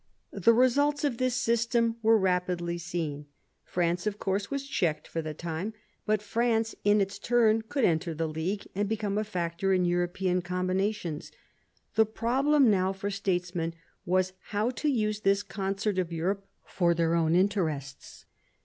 The 0.33 0.51
results 0.51 1.03
of 1.03 1.19
this 1.19 1.35
system 1.35 1.97
were 2.01 2.17
rapidly 2.17 2.79
seen. 2.79 3.27
France, 3.63 4.07
of 4.07 4.17
course, 4.17 4.49
was 4.49 4.67
checked 4.67 5.07
for 5.07 5.21
the 5.21 5.35
time; 5.35 5.73
but 6.07 6.23
France, 6.23 6.73
in 6.83 6.99
its 6.99 7.19
turn, 7.19 7.61
could 7.61 7.85
enter 7.85 8.15
the 8.15 8.25
League 8.27 8.67
and 8.73 8.89
become 8.89 9.19
a 9.19 9.23
factor 9.23 9.73
in 9.73 9.85
European 9.85 10.41
combinations. 10.41 11.31
The 11.93 12.07
problem 12.07 12.67
now 12.71 12.93
for 12.93 13.11
states 13.11 13.53
men 13.53 13.75
was 14.03 14.33
how 14.45 14.71
to 14.71 14.87
use 14.89 15.19
this 15.19 15.43
concert 15.43 15.99
of 15.99 16.11
Europe 16.11 16.47
for 16.65 16.95
their 16.95 17.13
own 17.13 17.35
interests. 17.35 18.25